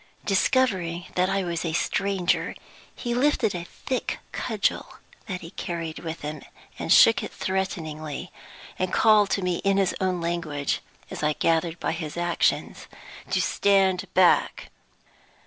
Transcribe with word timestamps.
Discovering 0.25 1.05
that 1.13 1.29
I 1.29 1.43
was 1.43 1.63
a 1.63 1.73
stranger, 1.73 2.55
he 2.95 3.13
lifted 3.13 3.53
a 3.53 3.65
thick 3.65 4.17
cudgel 4.31 4.95
that 5.27 5.41
he 5.41 5.51
carried 5.51 5.99
with 5.99 6.21
him, 6.21 6.41
shook 6.89 7.21
it 7.21 7.31
threateningly, 7.31 8.31
and 8.79 8.91
called 8.91 9.29
to 9.29 9.43
me 9.43 9.57
in 9.57 9.77
his 9.77 9.93
own 10.01 10.19
language 10.19 10.81
(as 11.11 11.21
I 11.21 11.33
gathered 11.33 11.79
by 11.79 11.91
his 11.91 12.17
actions) 12.17 12.87
to 13.29 13.39
stand 13.43 14.11
back. 14.15 14.71